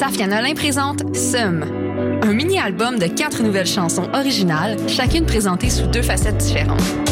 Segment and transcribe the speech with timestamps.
[0.00, 1.62] Safia Nolin présente Sum,
[2.22, 7.09] un mini-album de quatre nouvelles chansons originales, chacune présentée sous deux facettes différentes.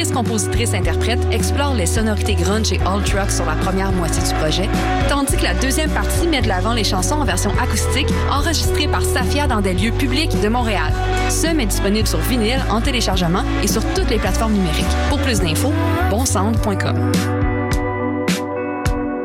[0.00, 4.32] L'autrice, compositrice, interprète explore les sonorités grunge et alt rock sur la première moitié du
[4.36, 4.66] projet,
[5.10, 9.02] tandis que la deuxième partie met de l'avant les chansons en version acoustique enregistrées par
[9.02, 10.90] Safia dans des lieux publics de Montréal.
[11.28, 14.86] Ce est disponible sur vinyle, en téléchargement et sur toutes les plateformes numériques.
[15.10, 15.74] Pour plus d'infos,
[16.08, 17.12] bonsound.com.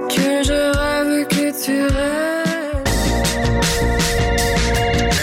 [0.10, 2.84] Que je rêve que tu rêves.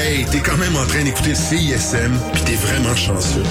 [0.00, 3.45] Hey, t'es quand même en train d'écouter CISM, puis t'es vraiment chanceux.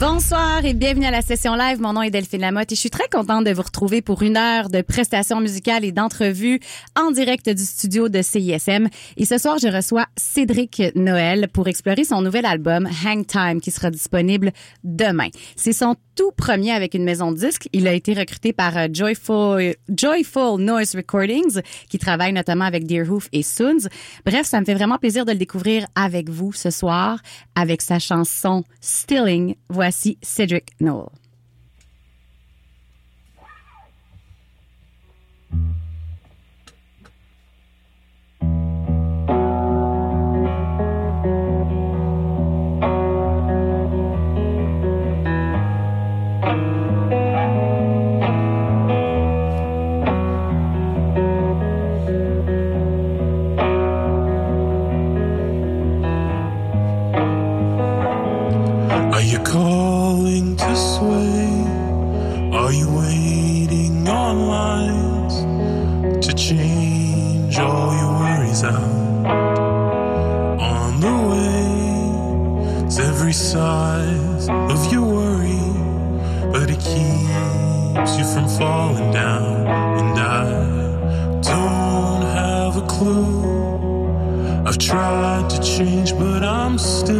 [0.00, 1.80] Bonsoir et bienvenue à la session live.
[1.80, 4.36] Mon nom est Delphine Lamotte et je suis très contente de vous retrouver pour une
[4.36, 6.60] heure de prestations musicales et d'entrevues
[6.94, 8.86] en direct du studio de CISM.
[9.16, 13.72] Et ce soir, je reçois Cédric Noël pour explorer son nouvel album Hang Time qui
[13.72, 14.52] sera disponible
[14.84, 15.30] demain.
[15.56, 17.68] C'est son tout premier avec une maison de disques.
[17.72, 23.44] Il a été recruté par euh, Joyful, Noise Recordings qui travaille notamment avec Deerhoof et
[23.44, 23.88] Soons.
[24.26, 27.20] Bref, ça me fait vraiment plaisir de le découvrir avec vous ce soir
[27.54, 29.54] avec sa chanson Stilling.
[29.68, 31.06] Voici Cedric Noel.
[59.38, 61.48] You calling to sway?
[62.52, 69.26] Are you waiting on lines to change all your worries out?
[70.60, 75.62] On the way, it's every size of your worry,
[76.52, 79.66] but it keeps you from falling down.
[80.00, 80.44] And I
[81.42, 83.46] don't have a clue.
[84.66, 87.17] I've tried to change, but I'm still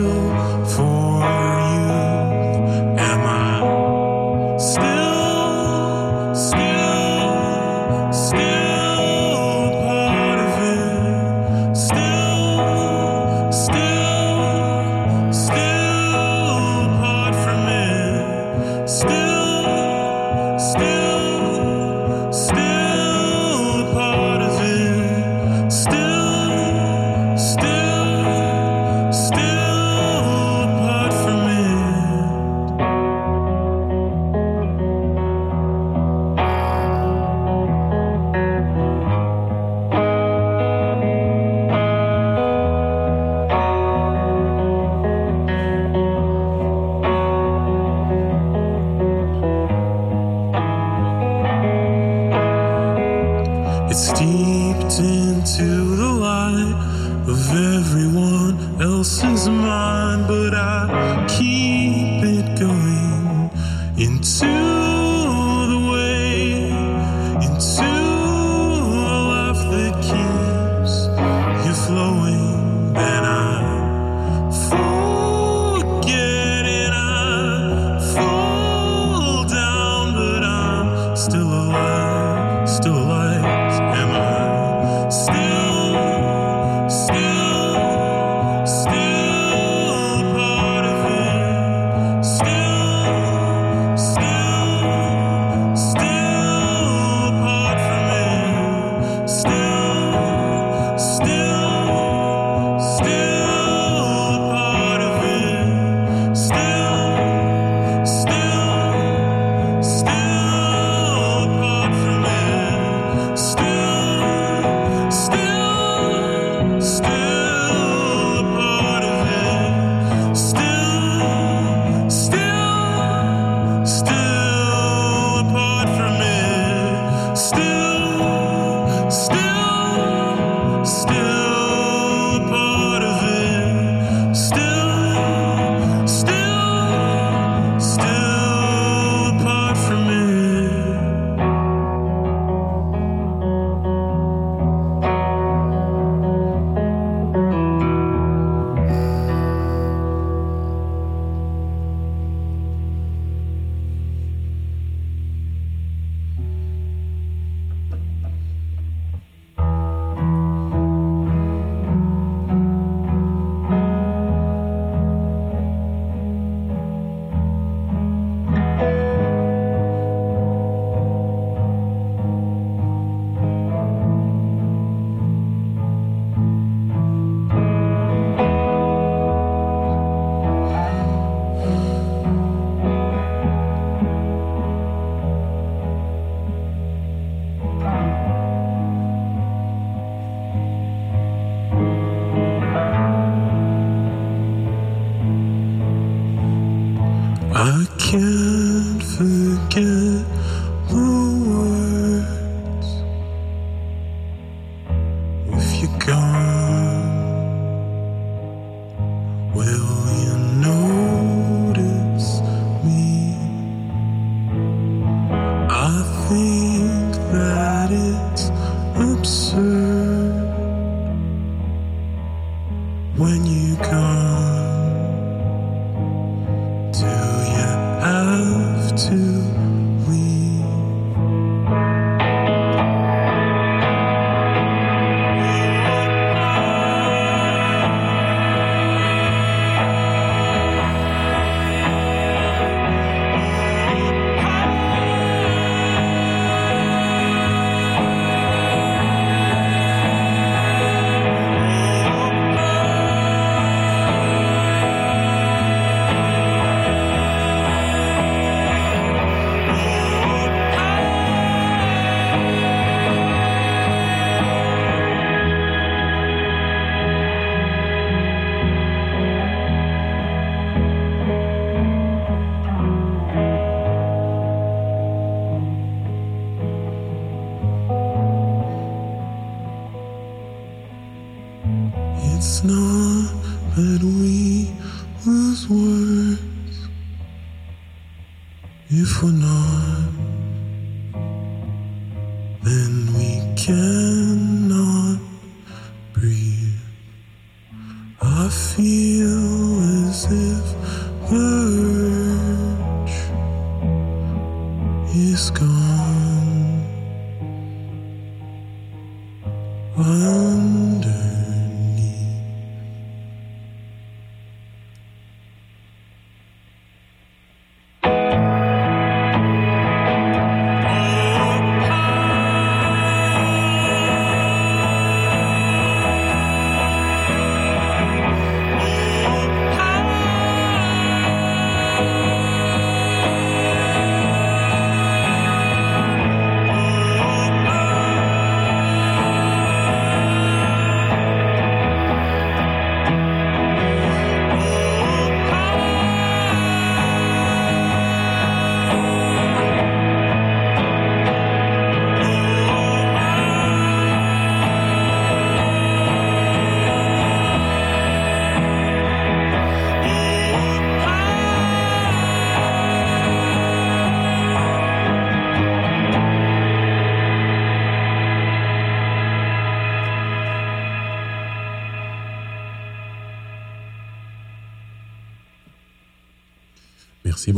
[197.71, 200.25] I can't forget.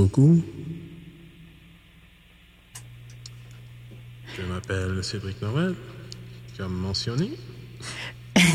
[0.04, 0.42] Beaucoup.
[4.36, 5.74] Je m'appelle Cédric Noël,
[6.56, 7.30] comme mentionné.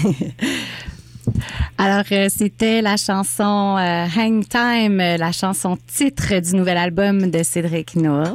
[1.78, 7.30] Alors, euh, c'était la chanson euh, Hang Time, euh, la chanson titre du nouvel album
[7.30, 8.34] de Cédric Noël.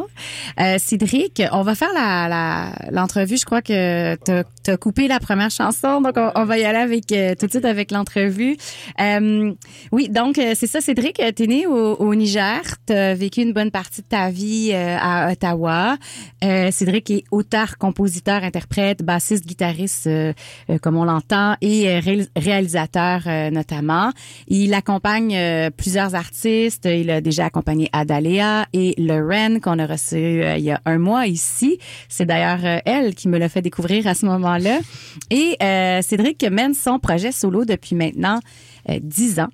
[0.61, 3.39] Euh, Cédric, on va faire la la- l'entrevue.
[3.39, 4.45] Je crois que t'as as
[4.81, 7.91] coupé la première chanson, donc on, va y aller avec euh, tout de suite avec
[7.91, 8.57] l'entrevue.
[9.01, 9.53] Euh,
[9.93, 11.19] oui, donc euh, c'est ça, Cédric.
[11.21, 14.97] euh, T'es né au, au Niger, t'as vécu une bonne partie de ta vie euh,
[15.01, 15.97] à Ottawa.
[16.45, 20.09] Euh, Cédric est auteur, compositeur, interprète, bassiste, guitariste,
[20.83, 24.11] comme on l'entend, et ré- réalisateur notamment.
[24.49, 26.85] Il accompagne plusieurs artistes.
[26.87, 31.27] Il a déjà accompagné Adaléa et Lorraine qu'on a reçu il y a un mois
[31.27, 31.79] ici.
[32.09, 34.60] C'est d'ailleurs elle qui me l'a fait découvrir à ce moment-là.
[35.31, 38.41] Et euh, Cédric mène son projet solo depuis maintenant
[38.89, 39.49] euh, dix ans.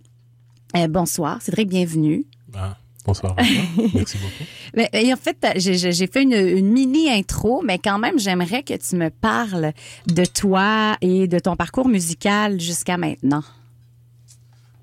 [0.77, 2.25] Euh, bonsoir, Cédric, bienvenue.
[2.55, 3.37] Ah, bonsoir.
[3.95, 4.45] Merci beaucoup.
[4.75, 8.75] Mais, et en fait, j'ai fait une, une mini intro, mais quand même, j'aimerais que
[8.75, 9.73] tu me parles
[10.07, 13.43] de toi et de ton parcours musical jusqu'à maintenant.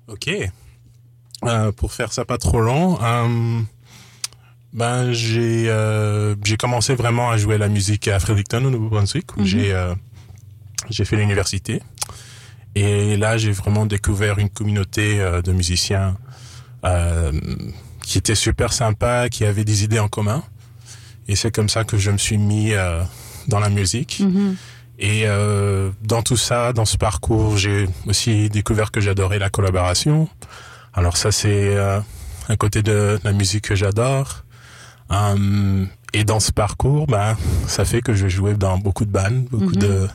[0.08, 0.30] Ok.
[1.44, 3.60] Euh, pour faire ça pas trop long, euh,
[4.72, 9.44] ben j'ai euh, commencé vraiment à jouer la musique à Fredericton au Nouveau-Brunswick où euh,
[9.44, 9.74] j'ai
[11.04, 11.82] fait l'université
[12.74, 16.16] et là j'ai vraiment découvert une communauté euh, de musiciens
[16.84, 17.32] euh,
[18.02, 20.42] qui était super sympa, qui avait des idées en commun
[21.28, 23.02] et c'est comme ça que je me suis mis euh,
[23.48, 24.20] dans la musique.
[24.98, 30.28] Et euh, dans tout ça, dans ce parcours, j'ai aussi découvert que j'adorais la collaboration.
[30.92, 31.98] Alors ça, c'est euh,
[32.48, 34.44] un côté de la musique que j'adore.
[35.10, 37.36] Hum, et dans ce parcours, ben,
[37.66, 40.08] ça fait que je jouais dans beaucoup de bandes, beaucoup de.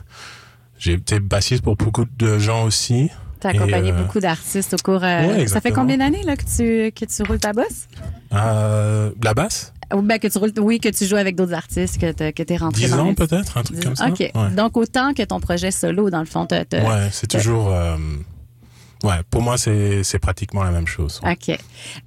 [0.80, 3.10] J'ai été bassiste pour beaucoup de gens aussi.
[3.40, 5.04] Tu as accompagné euh, beaucoup d'artistes au cours.
[5.04, 7.86] euh, ouais, ça fait combien d'années là que tu que tu roules ta bosse?
[8.32, 12.12] Euh, la basse, ben que tu roules, oui, que tu joues avec d'autres artistes, que
[12.12, 14.08] t'es- que t'es rentré 10 dans ans les- peut-être, un truc comme ça.
[14.08, 14.20] Ok.
[14.20, 14.50] Ouais.
[14.56, 16.46] Donc autant que ton projet solo dans le fond.
[16.46, 17.70] t'as- t'as- Ouais, c'est toujours.
[19.02, 21.20] Ouais, pour moi, c'est pratiquement la même chose.
[21.24, 21.56] OK.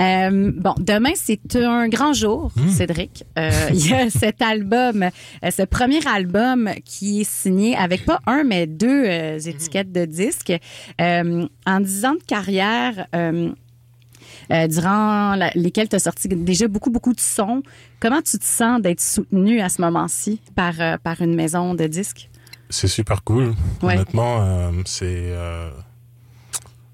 [0.01, 2.69] Euh, bon, demain, c'est un grand jour, Hmm.
[2.69, 3.23] Cédric.
[3.39, 8.19] Euh, Il y a cet album, euh, ce premier album qui est signé avec pas
[8.27, 10.53] un, mais deux euh, étiquettes de disques.
[10.99, 13.07] En dix ans de carrière,
[14.69, 17.63] durant la- lesquels tu as sorti déjà beaucoup, beaucoup de sons,
[17.99, 20.73] comment tu te sens d'être soutenu à ce moment-ci par,
[21.03, 22.29] par une maison de disques?
[22.69, 23.53] C'est super cool.
[23.81, 23.95] Ouais.
[23.95, 25.33] Honnêtement, c'est,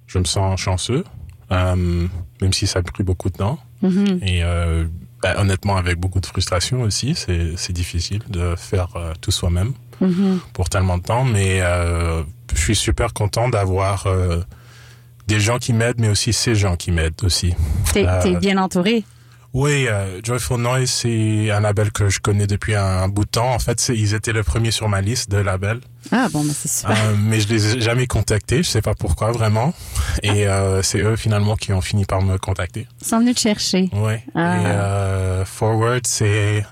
[0.09, 1.03] je me sens chanceux,
[1.51, 2.07] euh,
[2.41, 3.59] même si ça a pris beaucoup de temps.
[3.81, 4.19] Mhm.
[4.23, 4.85] Et euh,
[5.21, 10.39] bah, honnêtement, avec beaucoup de frustration aussi, c'est difficile de faire euh, tout soi-même Mhm.
[10.53, 11.25] pour tellement de temps.
[11.25, 14.07] Mais je suis super content d'avoir
[15.27, 17.53] des gens qui m'aident, mais aussi ces gens qui m'aident aussi.
[17.93, 19.03] T'es t'es bien entouré.
[19.51, 19.87] Oui,
[20.23, 23.53] Joyful Noise, c'est un label que je connais depuis un, bout de temps.
[23.53, 25.81] En fait, ils étaient le premier sur ma liste de labels.
[26.11, 26.97] Ah bon, mais c'est super.
[26.97, 29.73] Euh, mais je les ai jamais contactés, je sais pas pourquoi vraiment.
[30.23, 32.87] Et euh, c'est eux finalement qui ont fini par me contacter.
[33.01, 33.89] Ils sont venus te chercher.
[33.93, 34.23] Ouais.
[34.35, 34.57] Ah.
[34.57, 36.65] Et euh, Forward, c'est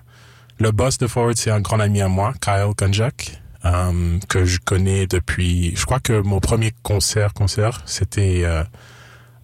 [0.60, 3.42] le boss de Forward, c'est un grand ami à moi, Kyle Konjak,
[4.28, 5.76] que je connais depuis.
[5.76, 8.46] Je crois que mon premier concert, concert, c'était.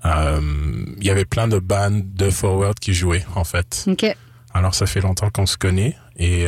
[0.05, 3.85] Il y avait plein de bandes de Forward qui jouaient en fait.
[3.87, 4.05] OK.
[4.53, 6.47] Alors ça fait longtemps qu'on se connaît et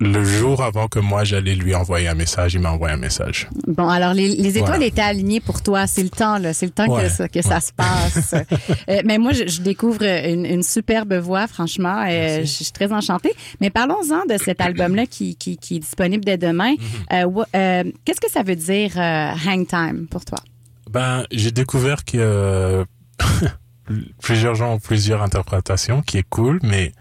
[0.00, 3.48] le jour avant que moi j'allais lui envoyer un message, il m'a envoyé un message.
[3.66, 4.86] Bon, alors les, les étoiles Voilà.
[4.86, 5.86] étaient alignées pour toi.
[5.86, 6.52] C'est le temps, là.
[6.52, 7.08] C'est le temps que, Ouais.
[7.08, 8.34] ça, que ça se passe.
[8.88, 12.04] Euh, mais moi, je, je découvre une, une superbe voix, franchement.
[12.08, 13.32] Euh, je, je suis très enchantée.
[13.60, 16.74] Mais parlons-en de cet album-là qui, qui, qui est disponible dès demain.
[16.74, 17.24] Mm-hmm.
[17.40, 20.38] Euh, euh, Qu'est-ce que ça veut dire Hang Time pour toi?
[20.90, 22.84] Ben j'ai découvert que
[24.22, 26.92] plusieurs gens ont plusieurs interprétations, qui est cool, mais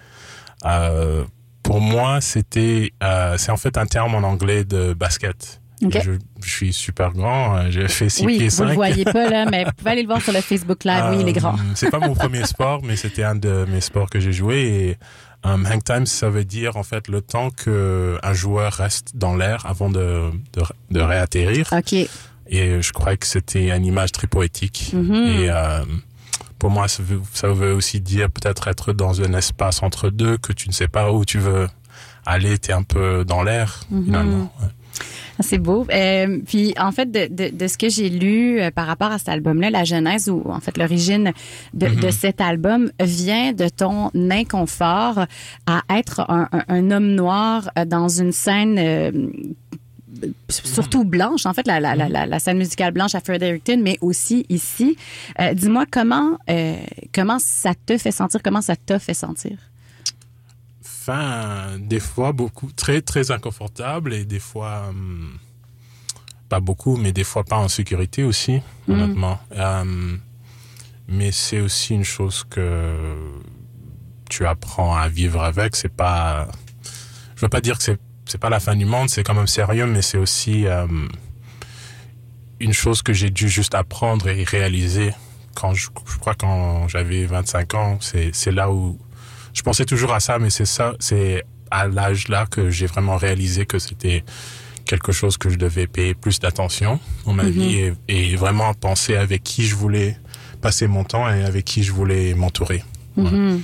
[0.65, 1.23] euh,
[1.67, 5.61] pour moi c'était euh, c'est en fait un terme en anglais de basket.
[5.83, 5.99] Ok.
[6.03, 6.11] Je,
[6.43, 8.73] je suis super grand, euh, j'ai fait 6 oui, pieds vous le 5.
[8.75, 11.03] voyez pas, là, mais vous pouvez aller le voir sur le Facebook Live.
[11.11, 11.53] oui, il est grand.
[11.53, 14.57] Euh, C'est pas mon premier sport, mais c'était un de mes sports que j'ai joué.
[14.57, 14.97] Et
[15.47, 19.35] um, hang time, ça veut dire en fait le temps que un joueur reste dans
[19.35, 21.67] l'air avant de, de, de réatterrir.
[21.71, 21.93] OK.
[22.49, 24.93] Et je crois que c'était une image très poétique.
[24.95, 24.97] Et
[25.51, 25.83] euh,
[26.59, 30.37] pour moi, ça veut, ça veut aussi dire peut-être être dans un espace entre deux
[30.37, 31.67] que tu ne sais pas où tu veux
[32.25, 32.57] aller.
[32.57, 34.05] T'es un peu dans l'air Mhm.
[34.05, 34.51] finalement.
[34.61, 34.67] Ouais.
[35.39, 35.85] Ah, C'est beau.
[35.93, 39.19] Euh, puis en fait, de, de, de ce que j'ai lu euh, par rapport à
[39.19, 41.31] cet album-là, la genèse ou en fait l'origine
[41.75, 45.25] de, de cet album vient de ton inconfort
[45.67, 48.77] à être un, un, un homme noir euh, dans une scène.
[48.79, 49.11] euh,
[50.49, 53.97] surtout blanche, en fait, la, la, la, la, la scène musicale blanche à Fredericton, mais
[54.01, 54.97] aussi ici.
[55.39, 56.75] Euh, Dis-moi comment euh,
[57.13, 59.57] comment ça te fait sentir, comment ça t'a fait sentir?
[60.81, 65.37] Enfin, des fois beaucoup, très très inconfortable et des fois hum,
[66.49, 69.39] pas beaucoup, mais des fois pas en sécurité aussi, honnêtement.
[69.55, 70.19] Hum,
[71.07, 72.93] mais c'est aussi une chose que
[74.29, 75.75] tu apprends à vivre avec.
[75.77, 76.49] C'est pas,
[77.35, 79.47] je veux pas dire que c'est c'est pas la fin du monde, c'est quand même
[79.47, 81.09] sérieux, mais c'est aussi hum,
[82.59, 85.13] une chose que j'ai dû juste apprendre et réaliser
[85.55, 87.97] quand je, je crois quand j'avais 25 ans.
[88.01, 88.99] C'est là où
[89.53, 93.17] je pensais toujours à ça, mais c'est ça, c'est à l'âge là que j'ai vraiment
[93.17, 94.23] réalisé que c'était
[94.85, 99.15] quelque chose que je devais payer plus d'attention dans ma vie et, et vraiment penser
[99.17, 100.17] avec qui je voulais
[100.61, 102.83] passer mon temps et avec qui je voulais m'entourer.
[103.17, 103.61] Mhm.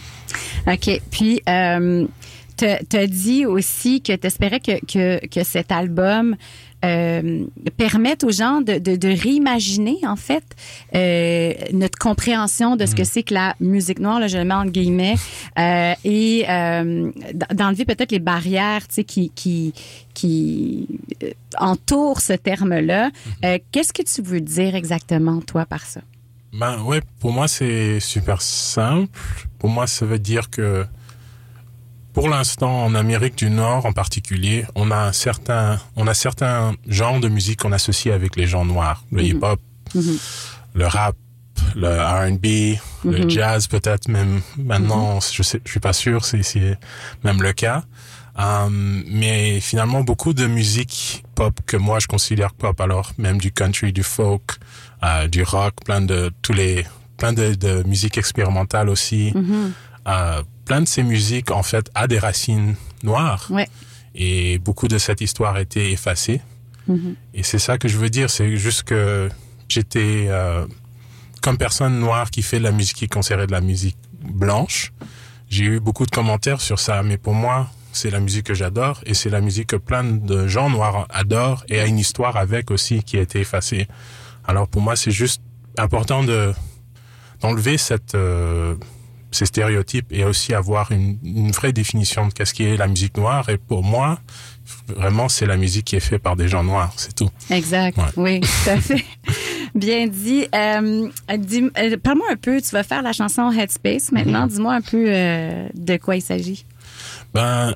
[0.68, 1.02] OK.
[1.12, 2.06] Puis, euh,
[2.58, 6.36] tu as dit aussi que tu espérais que, que, que cet album
[6.84, 7.46] euh,
[7.78, 10.44] permette aux gens de, de, de réimaginer, en fait,
[10.94, 14.54] euh, notre compréhension de ce que c'est que la musique noire, là, je le mets
[14.54, 15.16] en guillemets,
[15.58, 17.10] euh, et euh,
[17.54, 19.74] d'enlever peut-être les barrières tu sais, qui, qui,
[20.14, 20.88] qui
[21.24, 23.12] euh, entourent ce terme-là.
[23.46, 26.02] Euh, Qu'est-ce que tu veux dire exactement, toi, par ça?
[26.52, 29.10] Ben ouais, pour moi c'est super simple.
[29.58, 30.86] Pour moi ça veut dire que
[32.14, 36.76] pour l'instant en Amérique du Nord en particulier, on a un certain on a certains
[36.88, 39.60] genres de musique qu'on associe avec les gens noirs, le hip-hop,
[40.76, 41.16] le rap,
[41.76, 46.78] le R&B, le jazz peut-être même maintenant, je sais je suis pas sûr si c'est
[47.24, 47.84] même le cas.
[48.36, 53.52] Um, mais finalement beaucoup de musique pop que moi je considère pop alors même du
[53.52, 54.58] country, du folk,
[55.04, 56.84] euh, du rock, plein de tous les
[57.18, 59.34] plein de, de musique expérimentale aussi.
[60.08, 63.68] Euh, plein de ces musiques en fait a des racines noires Ouais.
[64.16, 66.42] et beaucoup de cette histoire a été effacée.
[67.34, 69.30] Et c'est ça que je veux dire, c'est juste que
[69.70, 70.68] j'étais euh,
[71.42, 74.92] comme personne noire qui fait de la musique qui considérait de la musique blanche.
[75.50, 79.00] J'ai eu beaucoup de commentaires sur ça, mais pour moi, c'est la musique que j'adore
[79.06, 82.70] et c'est la musique que plein de gens noirs adorent et a une histoire avec
[82.70, 83.88] aussi qui a été effacée.
[84.46, 85.42] Alors pour moi, c'est juste
[85.78, 86.54] important de
[87.40, 88.76] d'enlever cette euh,
[89.34, 93.18] ces stéréotypes et aussi avoir une, une vraie définition de qu'est-ce qui est la musique
[93.18, 93.50] noire.
[93.50, 94.20] Et pour moi,
[94.88, 97.30] vraiment, c'est la musique qui est faite par des gens noirs, c'est tout.
[97.50, 97.98] Exact.
[97.98, 98.04] Ouais.
[98.18, 99.04] Oui, tout à fait.
[99.76, 100.48] Bien dit.
[100.54, 102.62] Euh, dis- euh, Parle-moi un peu.
[102.62, 104.46] Tu vas faire la chanson Headspace maintenant.
[104.48, 106.66] Dis-moi un peu euh, de quoi il s'agit.
[107.34, 107.74] Ben,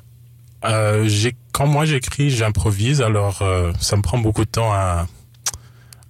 [1.06, 3.42] j'ai quand moi j'écris, j'improvise, alors
[3.80, 5.08] ça me prend beaucoup de temps à,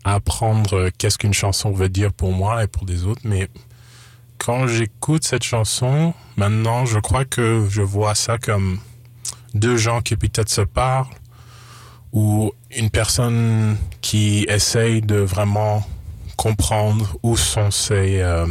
[0.04, 3.22] à apprendre qu'est-ce qu'une chanson veut dire pour moi et pour des autres.
[3.24, 3.48] Mais
[4.38, 8.78] quand j'écoute cette chanson, maintenant, je crois que je vois ça comme
[9.54, 11.06] deux gens qui peut-être se parlent
[12.12, 15.86] ou une personne qui essaye de vraiment
[16.36, 18.20] comprendre où sont ses...
[18.20, 18.46] euh,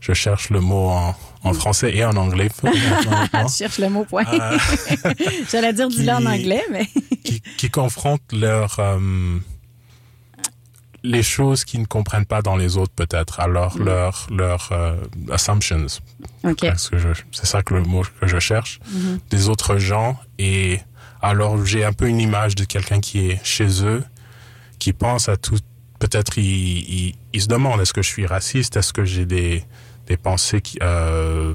[0.00, 2.48] je cherche le mot en, en français et en anglais.
[2.64, 4.24] Je cherche le mot point.
[4.32, 4.58] Euh,
[5.50, 6.88] J'allais dire du en anglais, mais
[7.22, 9.38] qui, qui confrontent leur, euh,
[11.02, 14.96] les choses qu'ils ne comprennent pas dans les autres peut-être, alors leur, leur euh,
[15.30, 15.86] assumptions.
[17.32, 18.80] C'est ça que le mot que je cherche,
[19.30, 20.18] des autres gens.
[20.38, 20.80] Et
[21.22, 24.02] alors j'ai un peu une image de quelqu'un qui est chez eux,
[24.78, 25.58] qui pense à tout.
[25.98, 29.64] Peut-être il, il, il se demande est-ce que je suis raciste, est-ce que j'ai des,
[30.06, 31.54] des pensées qui, euh,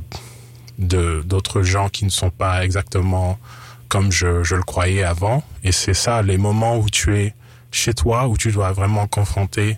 [0.78, 3.40] de d'autres gens qui ne sont pas exactement
[3.88, 5.44] comme je, je le croyais avant?
[5.64, 7.34] Et c'est ça, les moments où tu es
[7.76, 9.78] chez toi, où tu dois vraiment confronter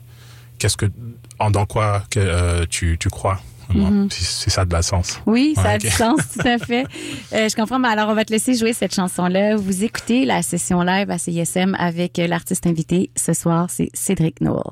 [0.60, 0.86] qu'est-ce que,
[1.40, 3.40] en dans quoi que, euh, tu, tu crois.
[3.70, 4.08] vraiment.
[4.10, 5.20] Si, si ça a de la sens.
[5.26, 6.86] Oui, ça Ouais, a du sens, tout à fait.
[7.34, 9.56] Euh, je comprends, mais alors on va te laisser jouer cette chanson-là.
[9.56, 13.10] Vous écoutez la session live à CISM avec euh, l'artiste invité.
[13.16, 14.64] Ce soir, c'est Cédric Noël.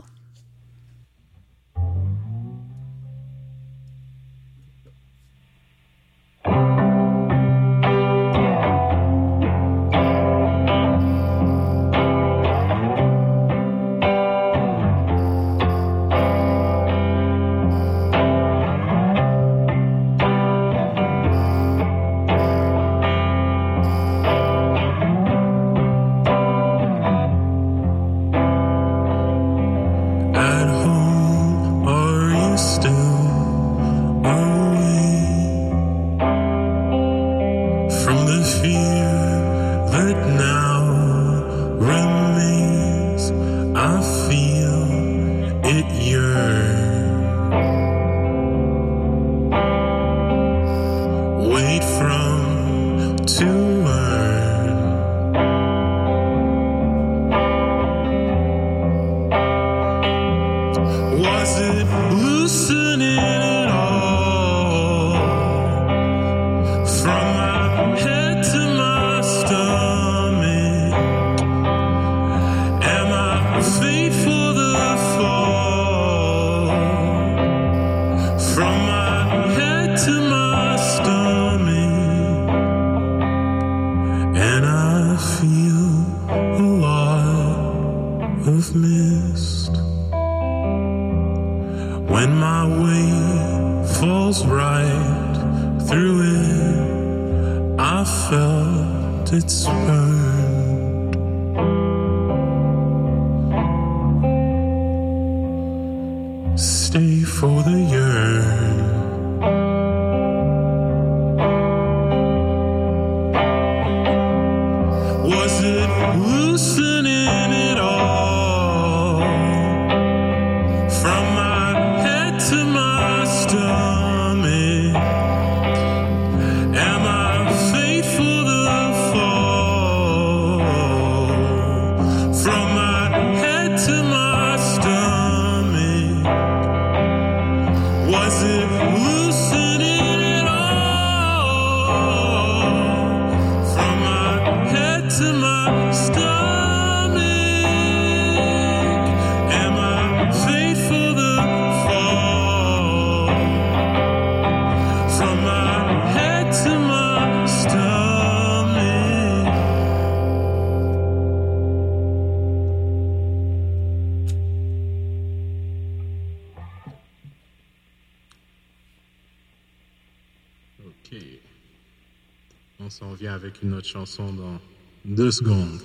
[173.85, 174.59] chanson dans
[175.05, 175.79] deux secondes.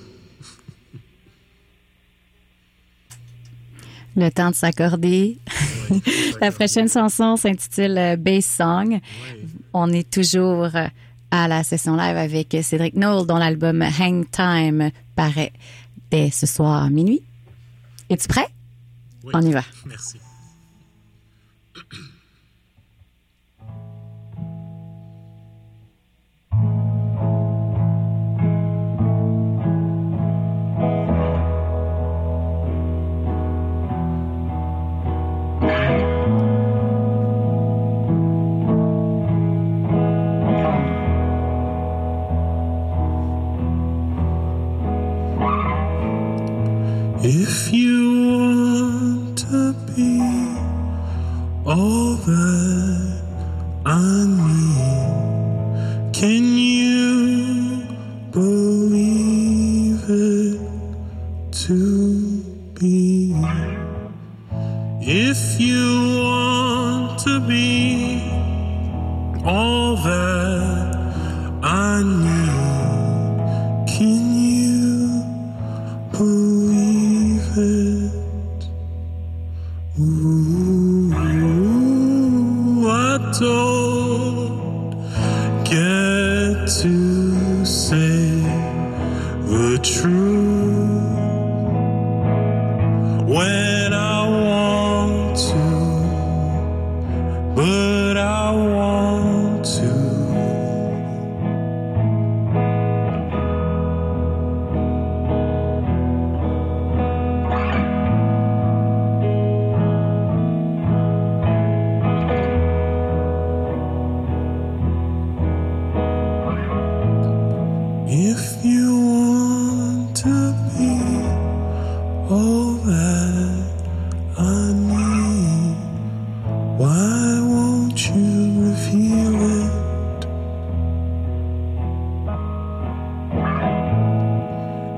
[4.17, 5.39] Le temps de s'accorder.
[6.41, 9.01] La prochaine chanson s'intitule euh, Bass Song.
[9.73, 10.69] On est toujours
[11.31, 15.53] à la session live avec Cédric Noll, dont l'album Hang Time paraît
[16.11, 17.23] dès ce soir minuit.
[18.09, 18.49] Es-tu prêt?
[19.23, 19.31] Oui.
[19.35, 19.63] On y va.
[19.87, 20.19] Merci.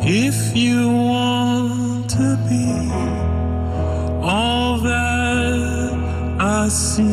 [0.04, 2.90] If you want to be
[4.20, 7.04] all that I see,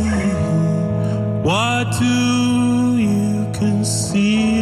[1.44, 4.59] why do you conceive?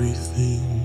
[0.00, 0.79] Everything.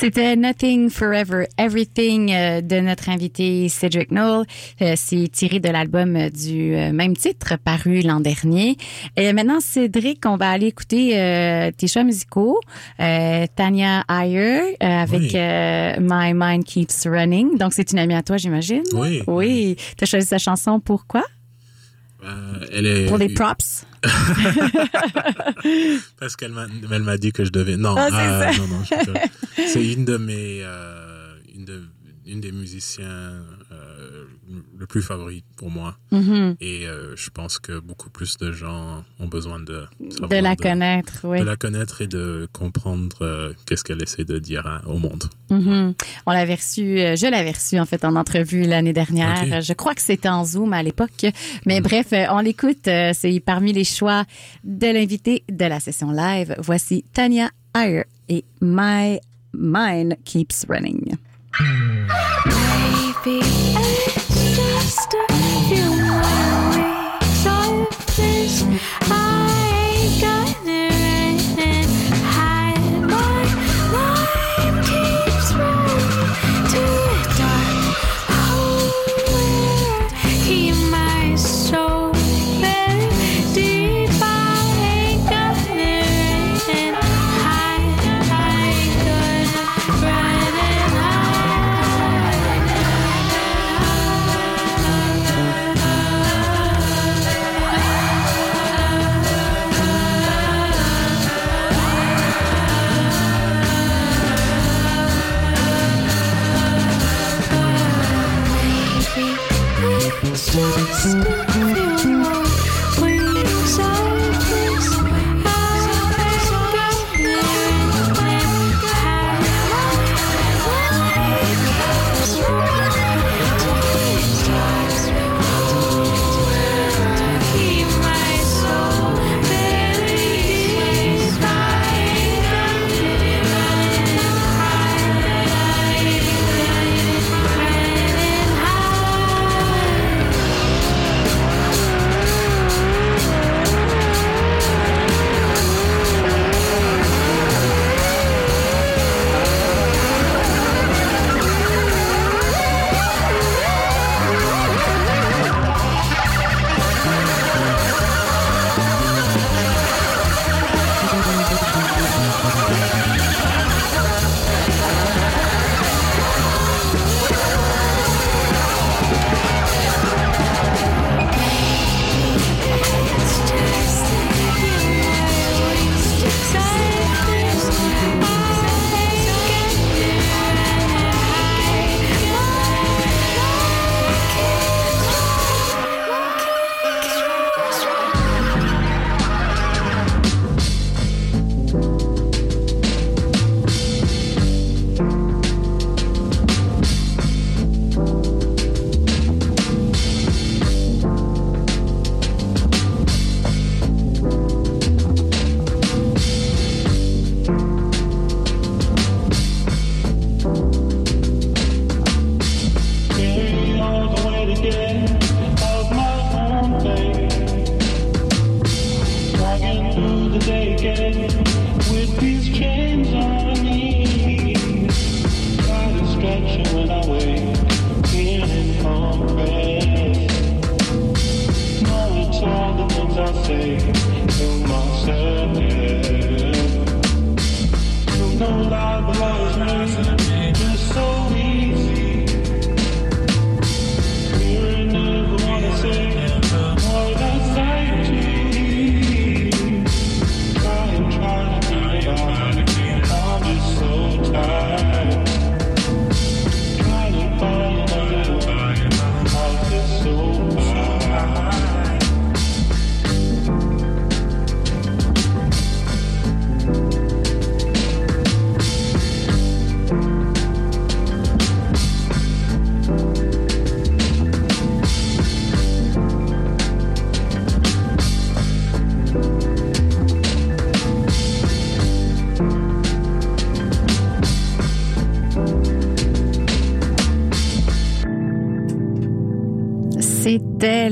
[0.00, 4.46] C'était Nothing Forever Everything euh, de notre invité Cedric Knoll.
[4.80, 8.78] Euh, C'est tiré de l'album euh, du même titre paru l'an dernier.
[9.18, 12.58] Et maintenant, Cédric, on va aller écouter tes choix musicaux.
[12.96, 16.00] Tanya Ayer avec Oui.
[16.00, 17.58] My Mind Keeps Running.
[17.58, 18.84] Donc, c'est une amie à toi, j'imagine?
[18.94, 19.20] Oui.
[19.26, 19.76] Oui.
[19.98, 21.24] Tu as choisi sa chanson pourquoi?
[22.22, 23.86] Euh, elle est Pour les props?
[26.18, 28.94] parce qu'elle m'a elle m'a dit que je devais non Ah, euh, non non je
[29.66, 31.82] c'est une de mes euh, une de
[32.26, 33.42] une des musiciens
[34.00, 34.24] euh,
[34.78, 36.56] le plus favori pour moi Mhm.
[36.60, 41.20] et euh, je pense que beaucoup plus de gens ont besoin de De la connaître,
[41.24, 41.40] oui.
[41.40, 45.24] de la connaître et de comprendre euh, qu'est-ce qu'elle essaie de dire à- au monde
[45.50, 45.94] Mhm.
[46.26, 49.60] On l'avait reçu, euh, je l'avais reçu en fait en entrevue l'année dernière.
[49.60, 51.26] Je crois que c'était en Zoom à l'époque.
[51.66, 52.84] Mais bref, euh, on l'écoute.
[53.12, 54.24] C'est parmi les choix
[54.64, 56.54] de l'invité de la session live.
[56.58, 59.18] Voici Tanya Ayer et My
[59.52, 61.16] Mind Keeps Running.
[63.22, 65.99] Baby, it's just a few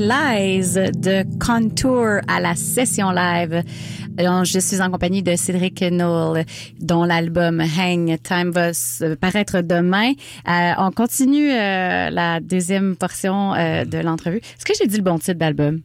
[0.09, 3.61] Lies de Contour à la session live.
[4.17, 6.45] Alors, Je suis en compagnie de Cédric Knoll,
[6.79, 10.13] dont l'album Hang Time va se paraître demain.
[10.47, 14.37] Euh, on continue euh, la deuxième portion euh, de l'entrevue.
[14.37, 15.81] Est-ce que j'ai dit le bon titre d'album?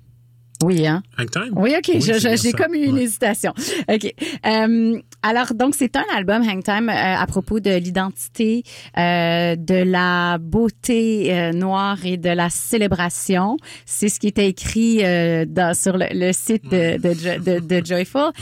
[0.64, 1.02] Oui, hein?
[1.18, 1.50] Hang Time?
[1.56, 1.90] Oui, OK.
[1.94, 2.00] Oui,
[2.36, 3.02] J'ai comme eu une Ouais.
[3.02, 3.52] hésitation.
[3.88, 4.14] OK.
[4.46, 8.62] Euh, alors, donc, c'est un album, Hang Time, euh, à propos de l'identité,
[8.98, 13.56] euh, de la beauté euh, noire et de la célébration.
[13.84, 14.98] C'est ce qui était écrit
[15.46, 18.32] dans, sur le, le site de, de, Jo- de- de Joyful.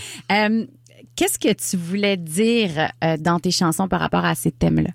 [1.15, 2.91] Qu'est-ce que tu voulais dire
[3.21, 4.91] dans tes chansons par rapport à ces thèmes-là?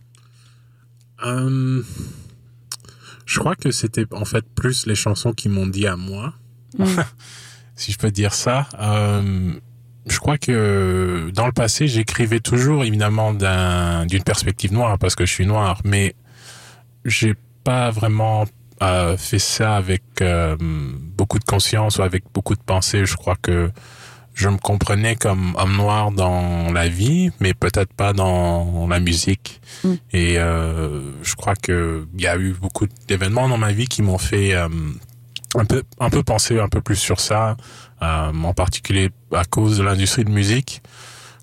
[3.26, 6.34] Je crois que c'était en fait plus les chansons qui m'ont dit à moi.
[7.76, 8.68] si je peux dire ça.
[8.80, 9.54] Euh,
[10.10, 15.26] je crois que dans le passé, j'écrivais toujours évidemment d'un- d'une perspective noire parce que
[15.26, 16.16] je suis noir, mais
[17.06, 18.46] j'ai pas vraiment
[18.82, 23.06] euh, fait ça avec euh, beaucoup de conscience ou avec beaucoup de pensée.
[23.06, 23.72] Je crois que
[24.34, 29.60] je me comprenais comme homme noir dans la vie, mais peut-être pas dans la musique.
[29.84, 29.94] Mm.
[30.14, 34.04] Et euh, je crois que il y a eu beaucoup d'événements dans ma vie qui
[34.04, 34.54] m'ont fait
[35.56, 37.58] un peu un peu penser un peu plus sur ça,
[38.02, 40.82] euh, en particulier à cause de l'industrie de musique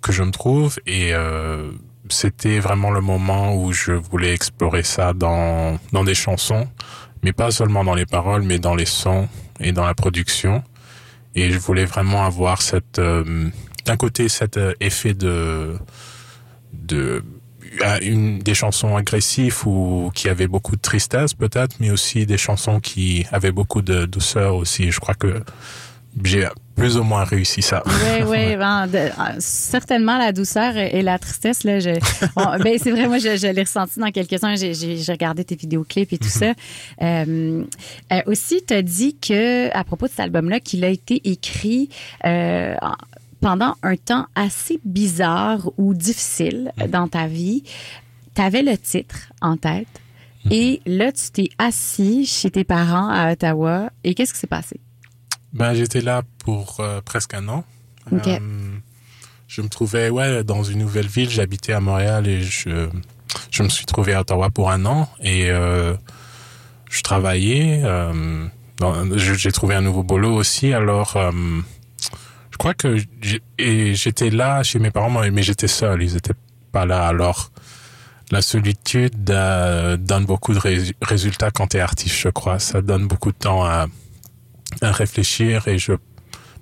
[0.03, 1.71] que je me trouve et euh,
[2.11, 6.69] c'était vraiment le moment où je voulais explorer ça dans dans des chansons,
[7.23, 9.29] mais pas seulement dans les paroles, mais dans les sons
[9.61, 10.63] et dans la production.
[11.35, 13.49] Et je voulais vraiment avoir cette euh,
[13.87, 15.77] d'un côté cet euh, effet de
[16.73, 17.25] de
[17.83, 22.39] à une des chansons agressives ou qui avaient beaucoup de tristesse peut-être, mais aussi des
[22.39, 24.91] chansons qui avaient beaucoup de douceur aussi.
[24.91, 25.43] Je crois que
[26.23, 26.47] j'ai
[26.77, 27.83] plus ou moins réussi ça.
[27.87, 31.65] Oui, oui, ben, de- euh, certainement la douceur et la tristesse.
[31.65, 31.91] Là, je,
[32.63, 34.55] ben, c'est vrai, moi, je, je l'ai ressenti dans quelques-uns.
[34.57, 36.53] J'ai, regardé tes vidéoclips et tout ça.
[37.03, 37.65] Euh,
[38.13, 41.89] euh, aussi, tu as dit que, à propos de cet album-là, qu'il a été écrit
[42.25, 42.75] euh,
[43.45, 47.63] pendant un temps assez bizarre ou difficile dans ta vie.
[48.35, 50.01] Tu avais le titre en tête.
[50.51, 53.91] Et là, tu t'es assis chez tes parents à Ottawa.
[54.03, 54.81] Et qu'est-ce qui s'est passé?
[55.53, 57.65] Ben, j'étais là pour euh, presque un an.
[58.11, 58.29] Ok.
[58.29, 58.39] Euh,
[59.47, 61.29] je me trouvais ouais dans une nouvelle ville.
[61.29, 62.89] J'habitais à Montréal et je
[63.51, 65.95] je me suis trouvé à Ottawa pour un an et euh,
[66.89, 67.83] je travaillais.
[69.17, 70.73] j'ai trouvé un nouveau boulot aussi.
[70.73, 71.19] Alors
[72.55, 72.97] je crois que
[73.59, 76.05] j'étais là chez mes parents, mais j'étais seul.
[76.05, 76.39] Ils étaient
[76.71, 77.09] pas là.
[77.09, 77.51] Alors
[78.31, 82.15] la solitude euh, donne beaucoup de rés- résultats quand t'es artiste.
[82.15, 83.89] Je crois ça donne beaucoup de temps à
[84.83, 85.95] réfléchir et je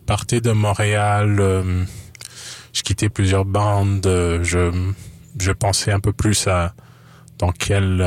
[0.06, 1.84] partais de Montréal, euh,
[2.72, 4.72] je quittais plusieurs bandes, euh, je,
[5.38, 6.74] je pensais un peu plus à
[7.38, 8.00] dans quel,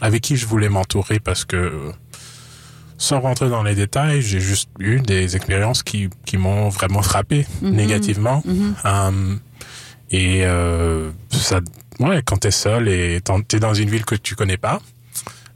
[0.00, 1.92] avec qui je voulais m'entourer parce que
[2.98, 7.46] sans rentrer dans les détails, j'ai juste eu des expériences qui, qui m'ont vraiment frappé
[7.62, 8.42] négativement.
[8.84, 9.34] Euh,
[10.10, 11.60] et euh, ça,
[12.00, 14.80] ouais, quand t'es seul et t'es dans une ville que tu connais pas,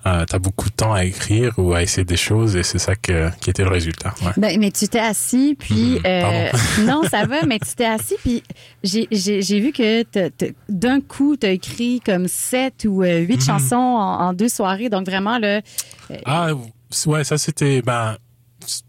[0.06, 2.94] euh, t'as beaucoup de temps à écrire ou à essayer des choses et c'est ça
[2.96, 4.14] que, qui était le résultat.
[4.22, 4.30] Ouais.
[4.36, 5.96] Ben, mais tu t'es assis, puis...
[5.96, 6.50] Mhm, euh,
[6.86, 8.42] non, ça va, mais tu t'es assis, puis
[8.82, 13.36] j'ai- vu que t'as- t'as- d'un coup, tu as écrit comme sept ou euh, huit
[13.40, 13.46] Mhm.
[13.46, 14.88] chansons en, en deux soirées.
[14.88, 15.60] Donc, vraiment, là...
[16.24, 16.48] Ah
[17.06, 18.16] ouais, ça c'était ben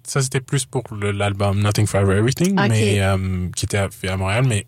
[0.04, 4.45] ça c'était plus pour l'album Nothing Forever Everything, mais euh, qui était fait à Montréal,
[4.47, 4.66] mais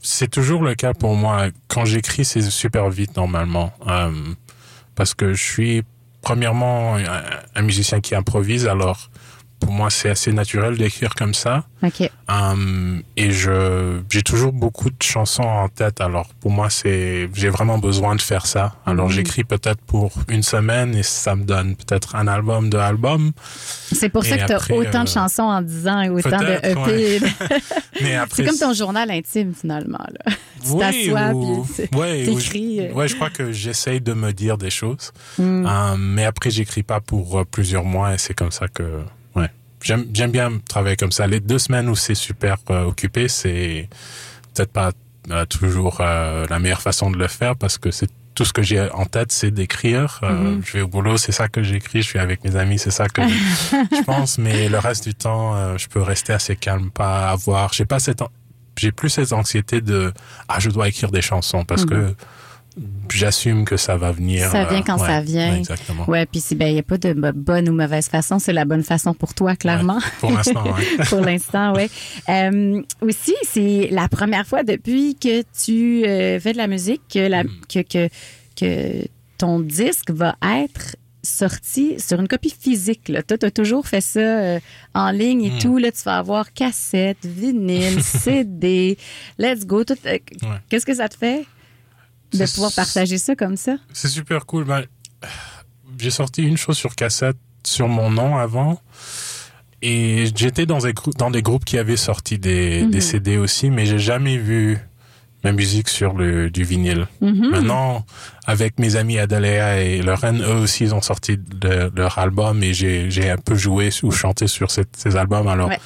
[0.00, 1.48] c'est toujours le cas pour moi.
[1.66, 3.72] Quand j'écris, c'est super vite normalement.
[3.86, 4.12] Euh,
[4.94, 5.82] parce que je suis
[6.22, 7.22] premièrement un,
[7.54, 9.10] un musicien qui improvise, alors
[9.68, 11.64] pour moi c'est assez naturel d'écrire comme ça.
[11.82, 12.00] OK.
[12.30, 16.00] Euh, et je j'ai toujours beaucoup de chansons en tête.
[16.00, 18.76] Alors pour moi c'est j'ai vraiment besoin de faire ça.
[18.86, 19.12] Alors Mhm.
[19.12, 23.32] j'écris peut-être pour une semaine et ça me donne peut-être un album, deux albums.
[23.92, 26.38] C'est pour ça que tu as autant de euh, chansons en 10 ans et autant
[26.38, 27.20] de EP.
[28.02, 29.98] Mais après C'est comme ton journal intime, finalement.
[30.24, 30.32] Là.
[30.64, 32.92] Tu Oui, t'assois ou- puis tu- ouais, ou t'écris, je- euh.
[32.92, 35.12] Ouais, je crois que j'essaye de me dire des choses.
[35.38, 35.64] Hmm.
[35.66, 39.04] Euh, mais après, j'écris pas pour euh, plusieurs mois et c'est comme ça que, ouais.
[39.88, 41.26] J'aime, j'aime bien travailler comme ça.
[41.26, 43.88] Les deux semaines où c'est super euh, occupé, c'est
[44.54, 44.92] peut-être pas
[45.30, 48.62] euh, toujours euh, la meilleure façon de le faire parce que c'est tout ce que
[48.62, 50.20] j'ai en tête, c'est d'écrire.
[50.22, 50.66] Euh, Mm-hmm.
[50.66, 52.02] Je vais au boulot, c'est ça que j'écris.
[52.02, 53.22] Je suis avec mes amis, c'est ça que
[53.72, 54.36] je pense.
[54.36, 57.72] Mais le reste du temps, euh, je peux rester assez calme, pas avoir.
[57.72, 58.22] J'ai pas cette,
[58.76, 60.12] j'ai plus cette anxiété de
[60.48, 62.14] ah je dois écrire des chansons parce que
[63.10, 64.50] j'assume que ça va venir.
[64.50, 65.52] Ça vient euh, quand ça ouais, vient.
[65.52, 66.04] ouais, exactement.
[66.08, 68.38] Ouais, puis il ben, n'y a pas de bo- bonne ou mauvaise façon.
[68.38, 69.96] C'est la bonne façon pour toi, clairement.
[69.98, 71.04] Ouais, pour l'instant, ouais.
[71.08, 71.88] pour l'instant, oui.
[72.28, 77.26] Euh, aussi, c'est la première fois depuis que tu euh, fais de la musique que,
[77.28, 77.50] la, Mm.
[77.72, 78.08] que, que,
[78.56, 79.06] que
[79.38, 83.08] ton disque va être sorti sur une copie physique.
[83.08, 83.22] Là.
[83.22, 84.60] Toi, tu as toujours fait ça euh,
[84.94, 85.58] en ligne et Mm.
[85.58, 85.78] tout.
[85.78, 88.96] Là, tu vas avoir cassette, vinyle, CD,
[89.38, 89.84] let's go.
[89.84, 90.18] Tout, euh,
[90.68, 91.44] Qu'est-ce que ça te fait?
[92.32, 93.76] De pouvoir partager ça comme ça?
[93.92, 94.64] C'est super cool.
[94.64, 94.84] Ben,
[95.98, 98.80] j'ai sorti une chose sur cassette sur mon nom avant.
[99.80, 102.90] Et j'étais dans des, grou- dans des groupes qui avaient sorti des, Mhm.
[102.90, 104.78] des CD aussi, mais j'ai jamais vu
[105.44, 107.06] ma musique sur le, du vinyle.
[107.20, 107.50] Mhm.
[107.50, 108.04] Maintenant,
[108.46, 112.74] avec mes amis Adalea et Lorraine, eux aussi, ils ont sorti de- leur album et
[112.74, 115.46] j'ai j'ai un peu joué ou chanté sur cette- ces albums.
[115.46, 115.78] Alors Ouais.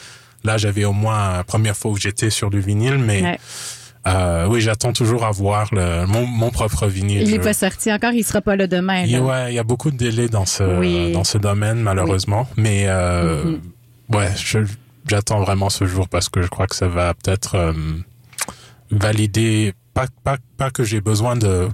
[0.43, 3.39] là, j'avais au moins la première fois où j'étais sur du vinyle, mais Ouais.
[4.07, 7.23] Euh, oui, j'attends toujours à voir le, mon, mon propre vinyle.
[7.23, 9.03] Il n'est pas sorti encore, il sera pas là demain.
[9.03, 9.25] il y, a, là.
[9.25, 11.13] ouais, il y a beaucoup de délais dans ce Oui.
[11.13, 13.61] dans ce domaine malheureusement, mais euh, Mhm.
[14.17, 14.29] ouais,
[15.09, 17.73] j'attends vraiment ce jour parce que je crois que ça va peut-être euh,
[18.91, 21.69] valider pas pas pas que j'ai besoin de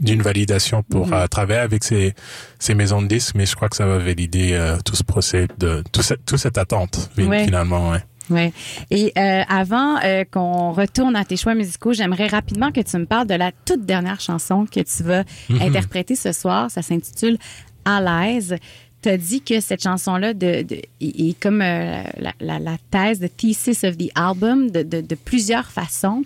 [0.00, 1.12] d'une validation pour Mhm.
[1.12, 2.14] euh, travailler avec ces
[2.58, 5.48] ces maisons de disques, mais je crois que ça va valider euh, tout ce procès
[5.58, 7.90] de tout cette toute cette attente finalement.
[7.90, 8.02] Ouais.
[8.30, 8.52] Ouais.
[8.90, 13.06] Et euh, avant euh, qu'on retourne à tes choix musicaux, j'aimerais rapidement que tu me
[13.06, 15.62] parles de la toute dernière chanson que tu vas Mhm.
[15.62, 16.70] interpréter ce soir.
[16.70, 17.38] Ça s'intitule
[17.84, 18.56] À l'aise.
[19.00, 22.76] Tu as dit que cette chanson-là de, de- est est comme euh, la, la, la
[22.90, 26.22] thèse, the thesis of the album, de, de, de plusieurs façons.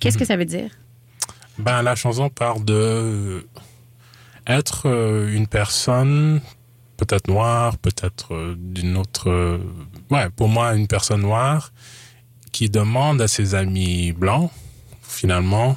[0.00, 0.20] Qu'est-ce Mhm.
[0.20, 0.70] que ça veut dire?
[1.58, 3.46] Ben, la chanson parle de
[4.46, 4.86] être
[5.32, 6.40] une personne
[6.96, 9.60] peut-être noire, peut-être d'une autre...
[10.12, 11.72] ouais, pour moi, une personne noire
[12.52, 14.50] qui demande à ses amis blancs,
[15.02, 15.76] finalement,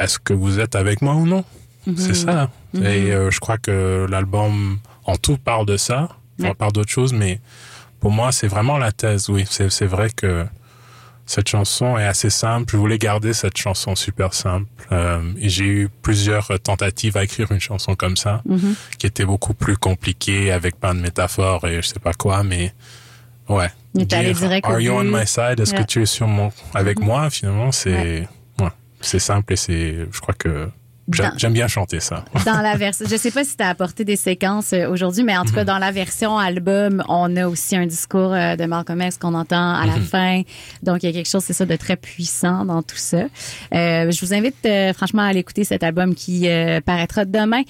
[0.00, 1.44] est-ce que vous êtes avec moi ou non?
[1.96, 2.50] C'est ça.
[2.74, 6.08] Et euh, je crois que l'album en tout parle de ça.
[6.38, 6.48] Ouais.
[6.48, 7.40] On parle d'autres choses, mais
[8.00, 9.44] pour moi, c'est vraiment la thèse, oui.
[9.48, 10.46] C'est vrai que
[11.26, 12.72] cette chanson est assez simple.
[12.72, 14.66] Je voulais garder cette chanson super simple.
[14.92, 18.74] Euh, et j'ai eu plusieurs tentatives à écrire une chanson comme ça, Mhm.
[18.98, 22.72] qui était beaucoup plus compliquée, avec plein de métaphores et je sais pas quoi, mais
[23.48, 23.68] ouais.
[23.94, 25.60] Mais Dire, direct Are you on my side?
[25.60, 25.78] Est-ce Ouais.
[25.82, 27.04] que tu es sur mon, avec Mhm.
[27.06, 27.30] moi?
[27.30, 28.28] Finalement, c'est,
[28.60, 28.68] ouais.
[29.00, 30.68] C'est simple et c'est, je crois que
[31.36, 32.24] j'aime bien chanter ça.
[32.46, 35.36] Dans la version, je sais pas si tu as apporté des séquences euh, aujourd'hui, mais
[35.36, 35.54] en tout Mhm.
[35.56, 39.34] cas, dans la version album, on a aussi un discours euh, de Malcolm X qu'on
[39.34, 40.02] entend à la Mhm.
[40.02, 40.42] fin.
[40.82, 43.24] Donc, il y a quelque chose, c'est ça, de très puissant dans tout ça.
[43.74, 47.62] Euh, je vous invite euh, franchement à aller écouter cet album qui euh, paraîtra demain.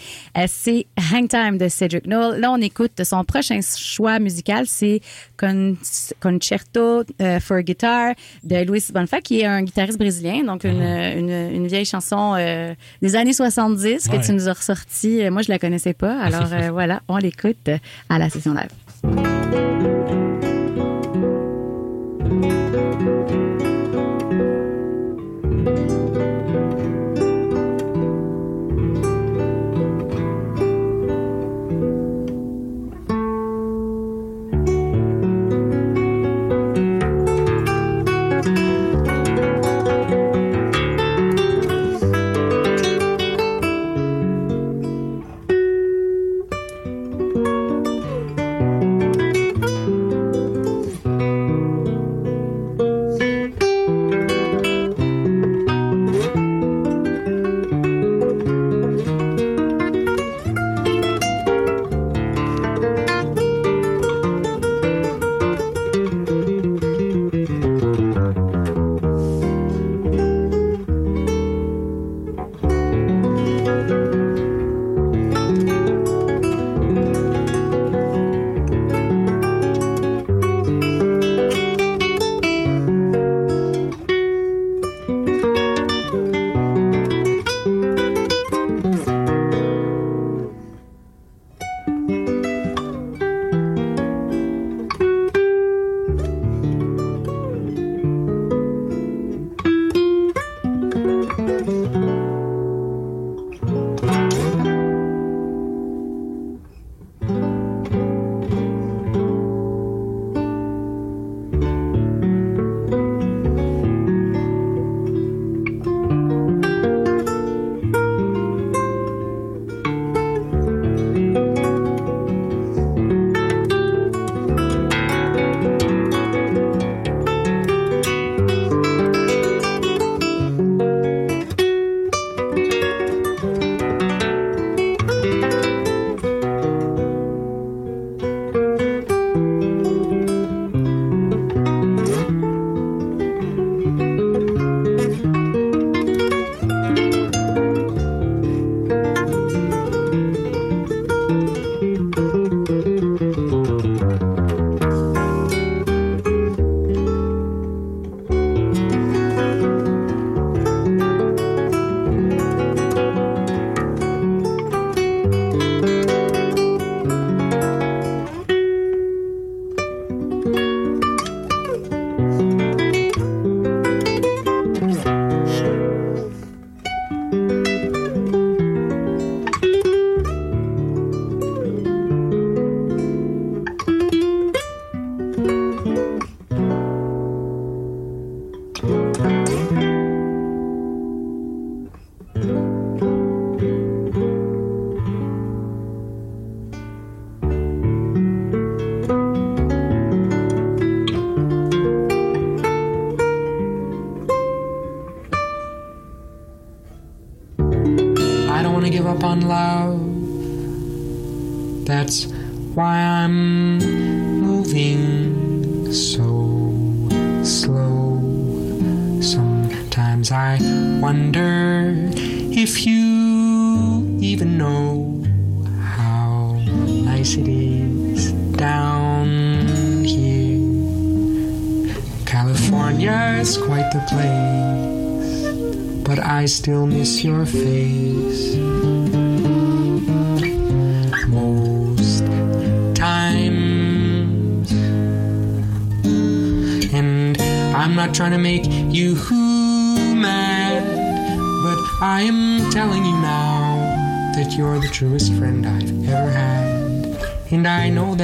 [0.46, 2.40] C'est Hang Time de Cedric Noel.
[2.40, 5.00] Là, on écoute son prochain choix musical, c'est
[5.36, 5.76] Con-
[6.20, 7.02] Concerto
[7.40, 10.44] for Guitar de Luis Bonfa, qui est un guitariste brésilien.
[10.44, 12.34] Donc, une, une, une vieille chanson
[13.02, 14.20] des années 70 que Ouais.
[14.22, 15.22] tu nous as ressorti.
[15.22, 16.20] Euh, Moi, je la connaissais pas.
[16.20, 17.70] Alors, euh, voilà, on l'écoute
[18.08, 19.33] à la session live.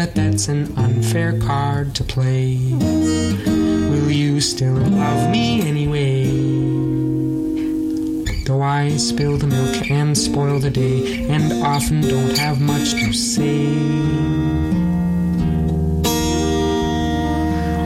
[0.01, 2.57] That that's an unfair card to play.
[3.91, 6.25] Will you still love me anyway?
[8.47, 13.13] Though I spill the milk and spoil the day, and often don't have much to
[13.13, 13.67] say.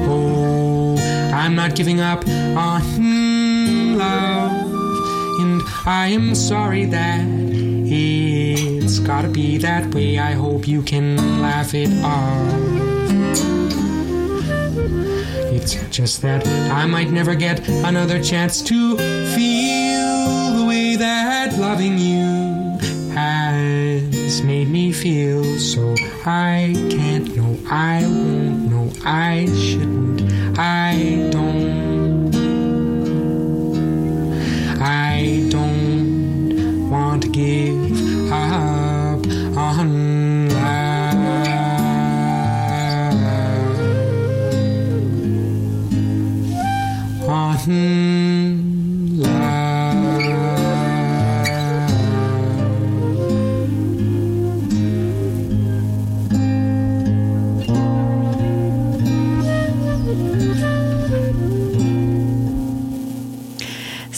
[0.07, 0.97] Oh,
[1.35, 4.53] I'm not giving up on love,
[5.41, 7.54] and I am sorry that
[8.85, 10.19] it's gotta be that way.
[10.19, 12.53] I hope you can laugh it off.
[15.57, 18.97] It's just that I might never get another chance to
[19.35, 22.79] feel the way that loving you
[23.15, 25.43] has made me feel.
[25.59, 25.95] So
[26.27, 31.64] I can't, no, I won't, no, I shouldn't, I don't.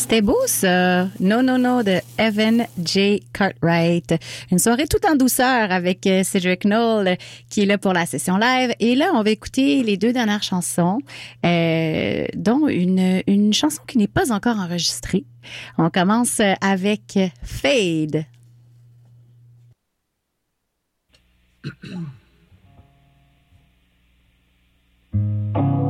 [0.09, 1.09] C'était beau, ça.
[1.19, 3.25] Non, non, non, de Evan J.
[3.33, 4.15] Cartwright.
[4.53, 7.17] Une soirée tout en douceur avec euh, Cedric Knoll
[7.51, 8.73] qui est là pour la session live.
[8.79, 11.01] Et là, on va écouter les deux dernières chansons,
[11.45, 15.25] euh, dont une, une chanson qui n'est pas encore enregistrée.
[15.77, 18.27] On commence avec Fade.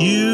[0.00, 0.29] you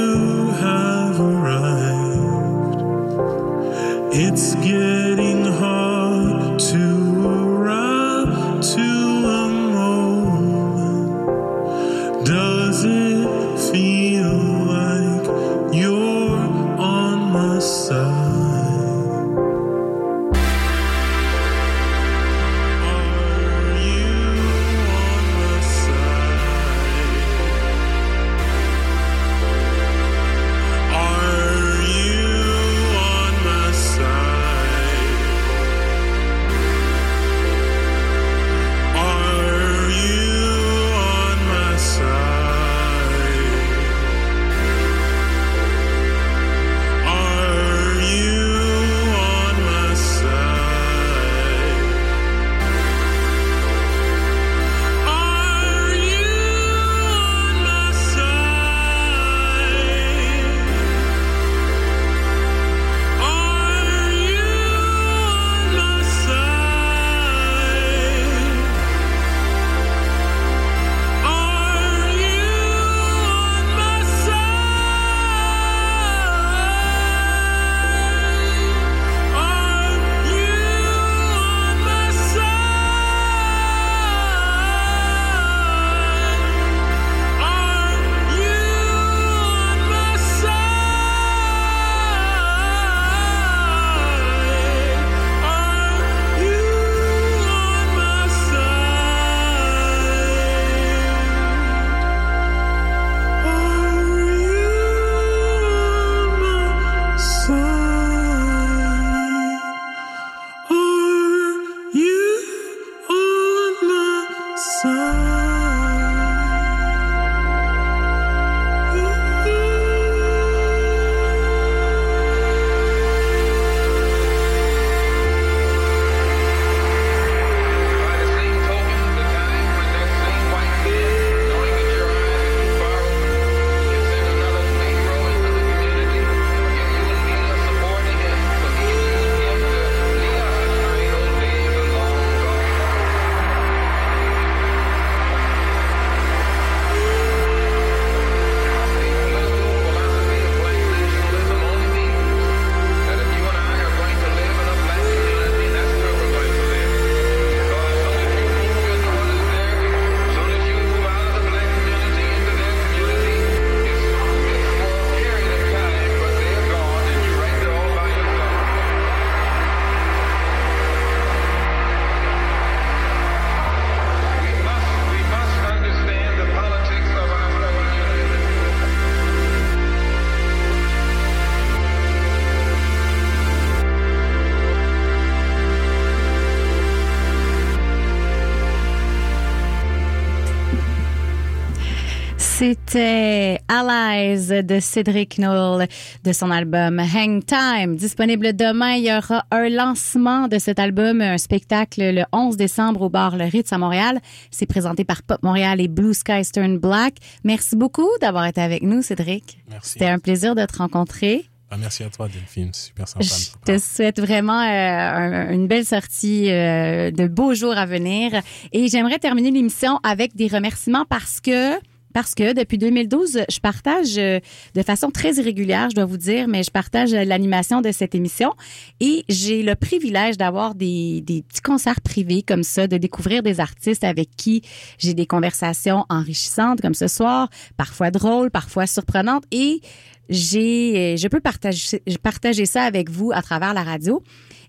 [194.63, 195.87] de Cédric Knoll
[196.25, 197.97] de son album Hang Time.
[197.97, 203.03] Disponible demain, il y aura un lancement de cet album, un spectacle le 11 décembre
[203.03, 204.21] au bar Le Ritz à Montréal.
[204.51, 207.15] C'est présenté par Pop Montréal et Blue Sky Stern Black.
[207.45, 209.59] Merci beaucoup d'avoir été avec nous, Cédric.
[209.71, 209.91] Merci.
[209.93, 211.47] C'était un plaisir de te rencontrer.
[211.69, 212.73] Ah, merci à toi, Delphine.
[212.73, 213.25] Super sympa.
[213.25, 218.41] Je te souhaite vraiment euh, un- une belle sortie, euh, de beaux jours à venir.
[218.73, 221.75] Et j'aimerais terminer l'émission avec des remerciements parce que
[222.17, 224.41] parce que depuis 2012, je partage euh,
[224.75, 228.15] de façon très irrégulière, je dois vous dire, mais je partage euh, l'animation de cette
[228.15, 228.55] émission
[229.01, 233.61] et j'ai le privilège d'avoir des, des petits concerts privés comme ça, de découvrir des
[233.61, 234.63] artistes avec qui
[234.97, 239.83] j'ai des conversations enrichissantes comme ce soir, parfois drôles, parfois surprenantes et
[240.31, 244.23] j'ai, euh, je peux partager, partager ça avec vous à travers la radio.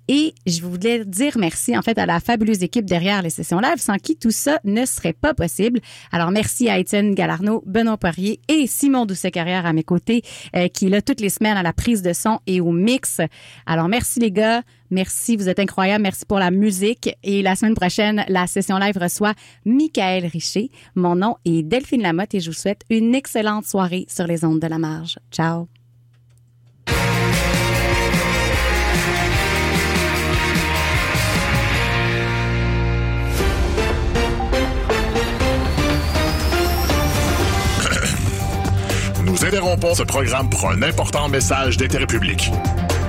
[0.08, 3.78] Et je voulais dire merci en fait à la fabuleuse équipe derrière les sessions live,
[3.78, 5.80] sans qui tout ça ne serait pas possible.
[6.12, 10.22] Alors merci à Étienne Galarno, Benoît Poirier et Simon Doucet-Carrière à mes côtés,
[10.55, 13.20] euh, qui est là toutes les semaines à la prise de son et au mix.
[13.66, 17.10] Alors merci les gars, merci, vous êtes incroyables, merci pour la musique.
[17.24, 19.34] Et la semaine prochaine, la session live reçoit
[19.66, 20.72] Michael Richer.
[20.95, 24.60] Mon nom est Delphine Lamotte et je vous souhaite une excellente soirée sur les ondes
[24.60, 25.20] de la marge.
[25.32, 25.68] Ciao.
[39.40, 42.50] Nous interrompons ce programme pour un important message d'intérêt public.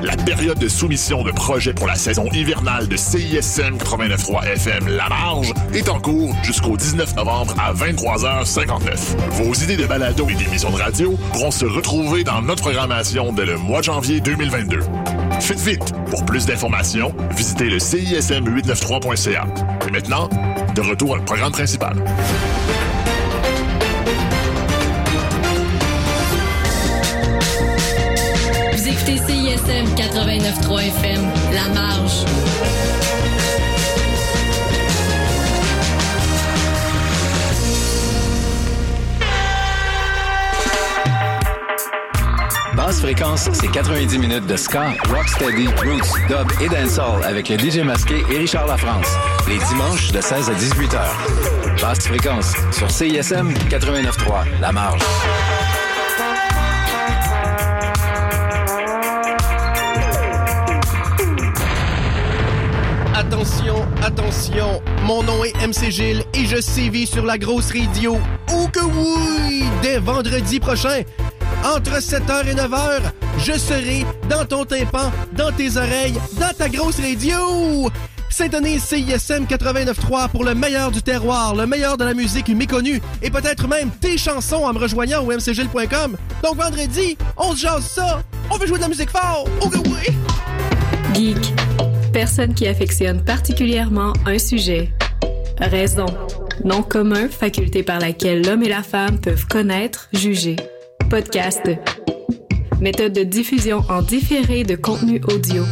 [0.02, 5.08] La période de soumission de projets pour la saison hivernale de CISM 89.3 FM La
[5.08, 9.16] Marge est en cours jusqu'au 19 novembre à 23h59.
[9.30, 13.46] Vos idées de balado et d'émissions de radio pourront se retrouver dans notre programmation dès
[13.46, 14.80] le mois de janvier 2022.
[15.40, 15.94] Faites vite!
[16.10, 19.46] Pour plus d'informations, visitez le CISM893.ca.
[19.86, 20.28] Et maintenant,
[20.74, 21.96] de retour le programme principal.
[29.08, 31.20] Écoutez CISM 89.3 FM,
[31.52, 32.24] La Marge.
[42.74, 47.78] Basse fréquence, c'est 90 minutes de ska, rocksteady, roots, dub et dancehall avec le DJ
[47.78, 49.08] masqué et Richard Lafrance.
[49.48, 51.18] Les dimanches de 16 à 18 heures.
[51.80, 55.02] Basse fréquence sur CISM 89.3, La Marge.
[63.38, 68.18] Attention, attention, mon nom est MC Gilles et je sévis sur la grosse radio.
[68.52, 69.62] Oh que oui!
[69.80, 71.02] Dès vendredi prochain,
[71.64, 73.00] entre 7h et 9h,
[73.38, 77.88] je serai dans ton tympan, dans tes oreilles, dans ta grosse radio!
[78.28, 83.30] Syntonise CISM 89.3 pour le meilleur du terroir, le meilleur de la musique méconnue et
[83.30, 86.16] peut-être même tes chansons en me rejoignant au mcgilles.com.
[86.42, 88.20] Donc vendredi, on se jase ça!
[88.50, 89.44] On veut jouer de la musique fort!
[89.60, 90.12] Oh que oui!
[91.14, 91.54] Geek.
[92.18, 94.88] Personne qui affectionne particulièrement un sujet.
[95.60, 96.06] Raison.
[96.64, 100.56] Nom commun, faculté par laquelle l'homme et la femme peuvent connaître, juger.
[101.10, 101.62] Podcast.
[102.80, 105.62] Méthode de diffusion en différé de contenu audio.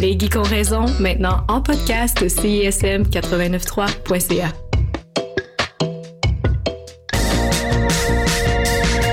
[0.00, 4.48] Les geeks ont raison, maintenant en podcast CISM 893.ca.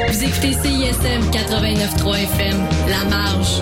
[0.08, 2.58] Vous écoutez CISM 89.3 FM,
[2.90, 3.62] La Marge.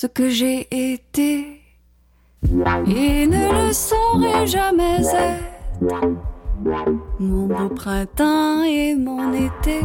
[0.00, 1.60] Ce que j'ai été
[2.86, 5.42] et ne le saurai jamais être.
[7.18, 9.80] Mon beau printemps et mon été.